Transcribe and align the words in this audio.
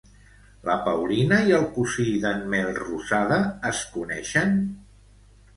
La 0.69 0.77
Paulina 0.87 1.37
i 1.49 1.53
el 1.57 1.67
cosí 1.75 2.05
d'en 2.25 2.41
Melrosada 2.55 3.39
es 3.73 3.85
coneixen? 3.99 4.57